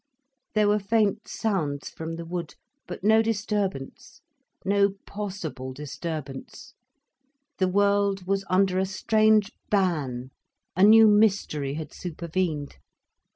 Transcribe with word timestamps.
There 0.55 0.67
were 0.67 0.79
faint 0.79 1.27
sounds 1.27 1.91
from 1.91 2.13
the 2.15 2.25
wood, 2.25 2.55
but 2.87 3.03
no 3.03 3.21
disturbance, 3.21 4.21
no 4.65 4.95
possible 5.05 5.73
disturbance, 5.73 6.73
the 7.59 7.67
world 7.67 8.25
was 8.25 8.43
under 8.49 8.79
a 8.79 8.85
strange 8.87 9.51
ban, 9.69 10.31
a 10.75 10.83
new 10.83 11.07
mystery 11.07 11.75
had 11.75 11.93
supervened. 11.93 12.77